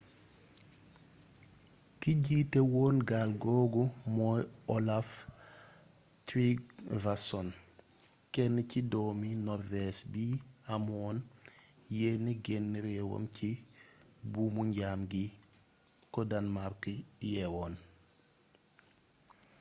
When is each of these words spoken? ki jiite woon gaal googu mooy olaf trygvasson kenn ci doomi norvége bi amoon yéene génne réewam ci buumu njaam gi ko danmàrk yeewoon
ki 1.99 2.11
jiite 2.25 2.59
woon 2.73 2.97
gaal 3.09 3.31
googu 3.43 3.83
mooy 4.15 4.41
olaf 4.75 5.09
trygvasson 6.27 7.47
kenn 8.33 8.55
ci 8.69 8.79
doomi 8.91 9.29
norvége 9.47 10.01
bi 10.11 10.25
amoon 10.73 11.17
yéene 11.95 12.31
génne 12.45 12.77
réewam 12.85 13.23
ci 13.35 13.49
buumu 14.31 14.61
njaam 14.69 14.99
gi 15.11 15.25
ko 16.13 16.19
danmàrk 16.31 16.81
yeewoon 17.31 17.73